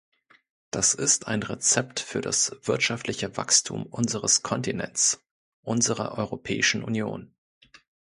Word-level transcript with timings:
Das 0.71 0.95
ist 0.95 1.27
ein 1.27 1.43
Rezept 1.43 1.99
für 1.99 2.21
das 2.21 2.55
wirtschaftliche 2.63 3.37
Wachstum 3.37 3.85
unseres 3.85 4.41
Kontinents, 4.41 5.23
unserer 5.61 6.17
Europäischen 6.17 6.83
Union. 6.83 7.35